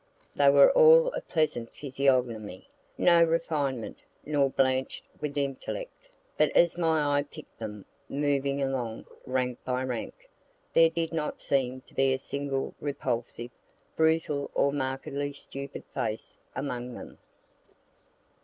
[0.35, 2.67] They were all of pleasant physiognomy;
[2.97, 9.59] no refinement, nor blanch'd with intellect, but as my eye pick'd them, moving along, rank
[9.63, 10.27] by rank,
[10.73, 13.51] there did not seem to be a single repulsive,
[13.95, 17.19] brutal or markedly stupid face among them.